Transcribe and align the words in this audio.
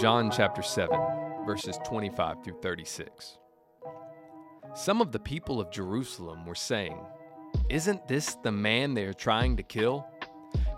John 0.00 0.30
chapter 0.30 0.62
7, 0.62 0.96
verses 1.44 1.76
25 1.84 2.44
through 2.44 2.60
36. 2.62 3.38
Some 4.72 5.00
of 5.00 5.10
the 5.10 5.18
people 5.18 5.60
of 5.60 5.72
Jerusalem 5.72 6.46
were 6.46 6.54
saying, 6.54 6.96
Isn't 7.68 8.06
this 8.06 8.36
the 8.44 8.52
man 8.52 8.94
they 8.94 9.06
are 9.06 9.12
trying 9.12 9.56
to 9.56 9.64
kill? 9.64 10.06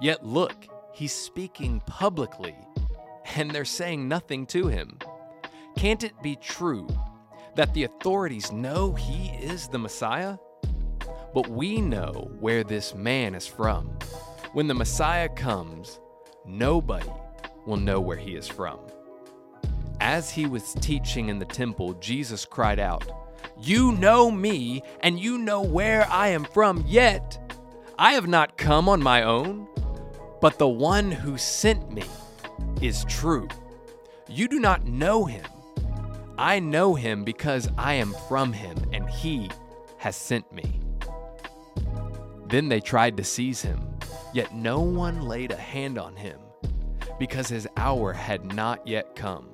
Yet 0.01 0.25
look, 0.25 0.55
he's 0.95 1.13
speaking 1.13 1.83
publicly, 1.87 2.57
and 3.35 3.51
they're 3.51 3.67
saying 3.67 4.09
nothing 4.09 4.47
to 4.47 4.69
him. 4.69 4.99
Can't 5.77 6.03
it 6.03 6.23
be 6.23 6.37
true 6.37 6.89
that 7.57 7.75
the 7.75 7.85
authorities 7.85 8.51
know 8.51 8.95
he 8.95 9.33
is 9.39 9.69
the 9.69 9.79
Messiah? 9.79 10.39
But 11.35 11.47
we 11.47 11.83
know 11.83 12.31
where 12.41 12.65
this 12.65 12.95
man 12.95 13.35
is 13.35 13.47
from. 13.47 13.99
When 14.55 14.67
the 14.67 14.73
Messiah 14.73 15.29
comes, 15.29 16.01
nobody 16.47 17.11
will 17.67 17.77
know 17.77 18.01
where 18.01 18.17
he 18.17 18.35
is 18.35 18.49
from. 18.49 18.81
As 20.01 20.31
he 20.31 20.47
was 20.47 20.73
teaching 20.81 21.29
in 21.29 21.39
the 21.39 21.45
temple, 21.45 21.93
Jesus 21.95 22.47
cried 22.47 22.79
out, 22.79 23.05
You 23.61 23.93
know 23.93 24.31
me, 24.31 24.83
and 25.01 25.21
you 25.21 25.37
know 25.37 25.61
where 25.61 26.09
I 26.11 26.29
am 26.29 26.45
from, 26.45 26.85
yet 26.87 27.39
I 27.99 28.15
have 28.15 28.27
not 28.27 28.57
come 28.57 28.89
on 28.89 29.03
my 29.03 29.23
own, 29.23 29.69
but 30.41 30.59
the 30.59 30.69
one 30.69 31.13
who 31.13 31.37
sent 31.37 31.93
me 31.93 32.05
is 32.81 33.05
true. 33.05 33.47
You 34.27 34.49
do 34.49 34.59
not 34.59 34.87
know 34.87 35.27
him. 35.27 35.45
I 36.39 36.61
know 36.61 36.95
him 36.95 37.23
because 37.23 37.69
I 37.77 37.95
am 37.95 38.15
from 38.27 38.55
him, 38.55 38.79
and 38.95 39.09
he 39.11 39.51
has 39.99 40.17
sent 40.17 40.51
me. 40.51 40.81
Then 42.47 42.71
they 42.71 42.81
tried 42.81 43.19
to 43.19 43.25
seize 43.25 43.61
him, 43.61 43.99
yet 44.33 44.55
no 44.55 44.81
one 44.81 45.27
laid 45.27 45.53
a 45.53 45.57
hand 45.57 45.99
on 45.99 46.17
him, 46.17 46.41
because 47.19 47.49
his 47.49 47.69
hour 47.77 48.15
had 48.15 48.55
not 48.55 48.87
yet 48.87 49.15
come. 49.15 49.50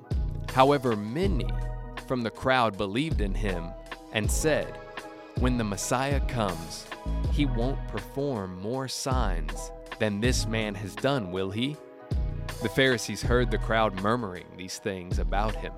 However, 0.57 0.95
many 0.95 1.45
from 2.07 2.23
the 2.23 2.31
crowd 2.31 2.77
believed 2.77 3.21
in 3.21 3.35
him 3.35 3.69
and 4.11 4.29
said, 4.29 4.75
When 5.37 5.55
the 5.55 5.63
Messiah 5.63 6.19
comes, 6.21 6.87
he 7.31 7.45
won't 7.45 7.87
perform 7.89 8.59
more 8.59 8.87
signs 8.87 9.71
than 9.99 10.19
this 10.19 10.47
man 10.47 10.73
has 10.73 10.95
done, 10.95 11.31
will 11.31 11.51
he? 11.51 11.77
The 12.63 12.69
Pharisees 12.69 13.21
heard 13.21 13.51
the 13.51 13.59
crowd 13.59 14.01
murmuring 14.01 14.47
these 14.57 14.79
things 14.79 15.19
about 15.19 15.53
him. 15.53 15.73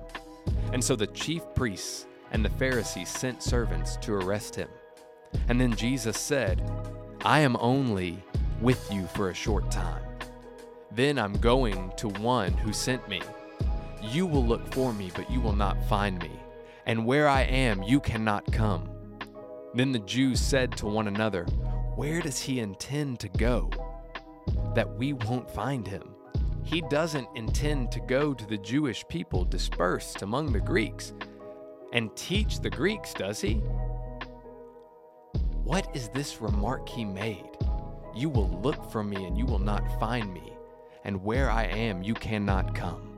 And 0.72 0.82
so 0.82 0.96
the 0.96 1.08
chief 1.08 1.42
priests 1.54 2.06
and 2.32 2.42
the 2.42 2.48
Pharisees 2.48 3.10
sent 3.10 3.42
servants 3.42 3.96
to 3.96 4.14
arrest 4.14 4.54
him. 4.54 4.70
And 5.48 5.60
then 5.60 5.76
Jesus 5.76 6.18
said, 6.18 6.62
I 7.22 7.40
am 7.40 7.54
only 7.60 8.24
with 8.62 8.90
you 8.90 9.06
for 9.08 9.28
a 9.28 9.34
short 9.34 9.70
time. 9.70 10.02
Then 10.90 11.18
I'm 11.18 11.34
going 11.34 11.92
to 11.98 12.08
one 12.08 12.54
who 12.54 12.72
sent 12.72 13.06
me. 13.10 13.20
You 14.02 14.26
will 14.26 14.44
look 14.44 14.72
for 14.72 14.92
me, 14.92 15.10
but 15.14 15.30
you 15.30 15.40
will 15.40 15.54
not 15.54 15.82
find 15.88 16.18
me. 16.22 16.32
And 16.86 17.04
where 17.04 17.28
I 17.28 17.42
am, 17.42 17.82
you 17.82 18.00
cannot 18.00 18.50
come. 18.52 18.88
Then 19.74 19.92
the 19.92 20.00
Jews 20.00 20.40
said 20.40 20.76
to 20.78 20.86
one 20.86 21.06
another, 21.06 21.44
Where 21.94 22.20
does 22.20 22.40
he 22.40 22.60
intend 22.60 23.20
to 23.20 23.28
go? 23.28 23.70
That 24.74 24.96
we 24.96 25.12
won't 25.12 25.50
find 25.50 25.86
him. 25.86 26.14
He 26.64 26.80
doesn't 26.82 27.28
intend 27.34 27.92
to 27.92 28.00
go 28.00 28.34
to 28.34 28.46
the 28.46 28.58
Jewish 28.58 29.06
people 29.08 29.44
dispersed 29.44 30.22
among 30.22 30.52
the 30.52 30.60
Greeks 30.60 31.12
and 31.92 32.14
teach 32.16 32.60
the 32.60 32.70
Greeks, 32.70 33.12
does 33.12 33.40
he? 33.40 33.54
What 35.64 35.94
is 35.94 36.08
this 36.08 36.40
remark 36.40 36.88
he 36.88 37.04
made? 37.04 37.50
You 38.14 38.28
will 38.28 38.60
look 38.62 38.90
for 38.90 39.04
me 39.04 39.24
and 39.24 39.36
you 39.36 39.46
will 39.46 39.58
not 39.58 40.00
find 40.00 40.32
me, 40.32 40.52
and 41.04 41.22
where 41.22 41.50
I 41.50 41.64
am 41.64 42.02
you 42.02 42.14
cannot 42.14 42.74
come. 42.74 43.09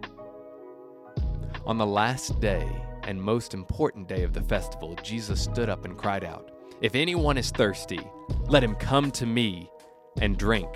On 1.64 1.78
the 1.78 1.86
last 1.86 2.40
day 2.40 2.68
and 3.04 3.22
most 3.22 3.54
important 3.54 4.08
day 4.08 4.24
of 4.24 4.32
the 4.32 4.42
festival, 4.42 4.96
Jesus 5.04 5.40
stood 5.40 5.68
up 5.68 5.84
and 5.84 5.96
cried 5.96 6.24
out, 6.24 6.50
If 6.80 6.96
anyone 6.96 7.38
is 7.38 7.52
thirsty, 7.52 8.00
let 8.48 8.64
him 8.64 8.74
come 8.74 9.12
to 9.12 9.26
me 9.26 9.70
and 10.20 10.36
drink. 10.36 10.68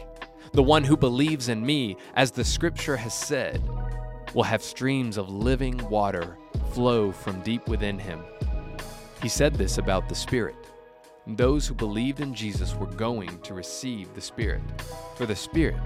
The 0.53 0.63
one 0.63 0.85
who 0.85 0.97
believes 0.97 1.49
in 1.49 1.67
me, 1.67 1.97
as 2.15 2.31
the 2.31 2.45
scripture 2.45 2.97
has 2.97 3.15
said, 3.15 3.61
will 4.33 4.45
have 4.45 4.63
streams 4.63 5.17
of 5.17 5.29
living 5.29 5.77
water 5.89 6.39
flow 6.73 7.11
from 7.11 7.41
deep 7.41 7.67
within 7.67 7.99
him. 7.99 8.23
He 9.21 9.29
said 9.29 9.57
this 9.57 9.79
about 9.79 10.09
the 10.09 10.15
Spirit. 10.15 10.55
Those 11.27 11.67
who 11.67 11.75
believed 11.75 12.21
in 12.21 12.33
Jesus 12.33 12.77
were 12.77 12.87
going 12.87 13.41
to 13.41 13.55
receive 13.55 14.15
the 14.15 14.21
Spirit, 14.21 14.63
for 15.17 15.27
the 15.27 15.35
Spirit 15.35 15.81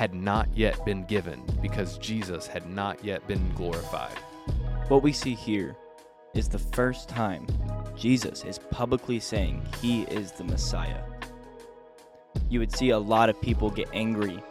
had 0.00 0.14
not 0.14 0.48
yet 0.56 0.82
been 0.86 1.04
given 1.04 1.42
because 1.60 1.98
Jesus 1.98 2.46
had 2.46 2.66
not 2.70 3.04
yet 3.04 3.28
been 3.28 3.52
glorified. 3.52 4.16
What 4.88 5.02
we 5.02 5.12
see 5.12 5.34
here 5.34 5.76
is 6.32 6.48
the 6.48 6.58
first 6.58 7.06
time 7.06 7.46
Jesus 7.98 8.42
is 8.44 8.58
publicly 8.70 9.20
saying 9.20 9.62
he 9.82 10.04
is 10.04 10.32
the 10.32 10.44
Messiah. 10.44 11.02
You 12.48 12.60
would 12.60 12.74
see 12.74 12.88
a 12.90 12.98
lot 12.98 13.28
of 13.28 13.42
people 13.42 13.68
get 13.68 13.90
angry 13.92 14.42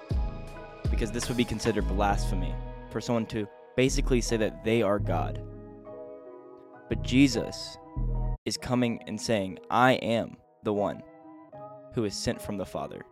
because 0.91 1.11
this 1.11 1.27
would 1.27 1.37
be 1.37 1.45
considered 1.45 1.87
blasphemy 1.87 2.53
for 2.91 3.01
someone 3.01 3.25
to 3.29 3.47
basically 3.75 4.21
say 4.21 4.37
that 4.37 4.63
they 4.63 4.83
are 4.83 4.99
God. 4.99 5.41
But 6.89 7.01
Jesus 7.01 7.75
is 8.45 8.55
coming 8.55 9.01
and 9.07 9.19
saying, 9.19 9.57
I 9.71 9.93
am 9.93 10.37
the 10.61 10.73
one 10.73 11.01
who 11.95 12.03
is 12.03 12.13
sent 12.13 12.39
from 12.39 12.57
the 12.57 12.67
Father. 12.67 13.03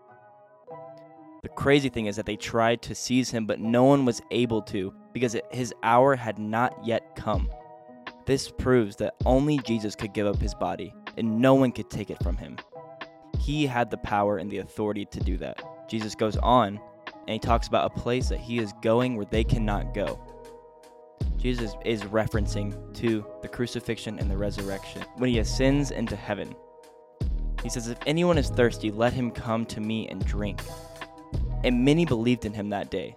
The 1.47 1.53
crazy 1.53 1.87
thing 1.87 2.07
is 2.07 2.17
that 2.17 2.25
they 2.25 2.35
tried 2.35 2.81
to 2.81 2.93
seize 2.93 3.31
him, 3.31 3.45
but 3.45 3.61
no 3.61 3.85
one 3.85 4.03
was 4.03 4.21
able 4.31 4.61
to 4.63 4.93
because 5.13 5.33
his 5.49 5.73
hour 5.81 6.13
had 6.13 6.37
not 6.37 6.77
yet 6.85 7.15
come. 7.15 7.49
This 8.25 8.51
proves 8.51 8.97
that 8.97 9.15
only 9.25 9.57
Jesus 9.59 9.95
could 9.95 10.13
give 10.13 10.27
up 10.27 10.41
his 10.41 10.53
body, 10.53 10.93
and 11.15 11.39
no 11.39 11.55
one 11.55 11.71
could 11.71 11.89
take 11.89 12.09
it 12.09 12.21
from 12.21 12.35
him. 12.35 12.57
He 13.39 13.65
had 13.65 13.89
the 13.89 13.97
power 13.99 14.39
and 14.39 14.51
the 14.51 14.57
authority 14.57 15.05
to 15.05 15.21
do 15.21 15.37
that. 15.37 15.63
Jesus 15.89 16.15
goes 16.15 16.35
on 16.35 16.81
and 17.05 17.29
he 17.29 17.39
talks 17.39 17.69
about 17.69 17.93
a 17.95 17.97
place 18.01 18.27
that 18.27 18.41
he 18.41 18.59
is 18.59 18.73
going 18.81 19.15
where 19.15 19.25
they 19.31 19.45
cannot 19.45 19.93
go. 19.93 20.19
Jesus 21.37 21.75
is 21.85 22.03
referencing 22.03 22.93
to 22.95 23.25
the 23.41 23.47
crucifixion 23.47 24.19
and 24.19 24.29
the 24.29 24.35
resurrection. 24.35 25.01
When 25.15 25.29
he 25.29 25.39
ascends 25.39 25.91
into 25.91 26.17
heaven, 26.17 26.53
he 27.63 27.69
says, 27.69 27.87
If 27.87 27.99
anyone 28.05 28.37
is 28.37 28.49
thirsty, 28.49 28.91
let 28.91 29.13
him 29.13 29.31
come 29.31 29.65
to 29.67 29.79
me 29.79 30.09
and 30.09 30.25
drink. 30.25 30.61
And 31.63 31.83
many 31.83 32.05
believed 32.05 32.45
in 32.45 32.53
him 32.53 32.69
that 32.69 32.91
day. 32.91 33.15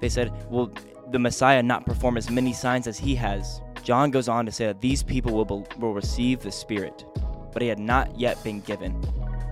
They 0.00 0.08
said, 0.08 0.32
Will 0.50 0.72
the 1.10 1.18
Messiah 1.18 1.62
not 1.62 1.86
perform 1.86 2.16
as 2.16 2.30
many 2.30 2.52
signs 2.52 2.86
as 2.86 2.98
he 2.98 3.14
has? 3.16 3.60
John 3.82 4.10
goes 4.10 4.28
on 4.28 4.46
to 4.46 4.52
say 4.52 4.66
that 4.66 4.80
these 4.80 5.02
people 5.02 5.32
will, 5.32 5.44
be, 5.44 5.64
will 5.78 5.94
receive 5.94 6.40
the 6.40 6.50
Spirit, 6.50 7.04
but 7.52 7.62
he 7.62 7.68
had 7.68 7.78
not 7.78 8.18
yet 8.18 8.42
been 8.42 8.60
given 8.60 9.00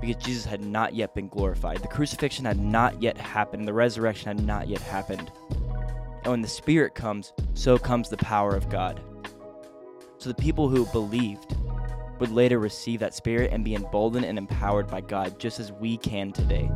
because 0.00 0.22
Jesus 0.22 0.44
had 0.44 0.64
not 0.64 0.94
yet 0.94 1.14
been 1.14 1.28
glorified. 1.28 1.78
The 1.78 1.88
crucifixion 1.88 2.44
had 2.44 2.58
not 2.58 3.00
yet 3.00 3.16
happened, 3.16 3.66
the 3.66 3.72
resurrection 3.72 4.36
had 4.36 4.46
not 4.46 4.68
yet 4.68 4.80
happened. 4.80 5.30
And 6.24 6.26
when 6.26 6.42
the 6.42 6.48
Spirit 6.48 6.94
comes, 6.94 7.32
so 7.54 7.78
comes 7.78 8.08
the 8.08 8.16
power 8.16 8.54
of 8.54 8.68
God. 8.68 9.00
So 10.18 10.28
the 10.30 10.34
people 10.34 10.68
who 10.68 10.86
believed 10.86 11.56
would 12.18 12.30
later 12.30 12.58
receive 12.58 13.00
that 13.00 13.14
Spirit 13.14 13.52
and 13.52 13.64
be 13.64 13.74
emboldened 13.74 14.24
and 14.24 14.38
empowered 14.38 14.88
by 14.88 15.00
God, 15.00 15.38
just 15.38 15.60
as 15.60 15.72
we 15.72 15.96
can 15.96 16.32
today. 16.32 16.70